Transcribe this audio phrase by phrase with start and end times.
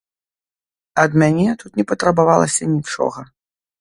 [1.03, 3.19] Ад мяне тут не патрабавалася нічога.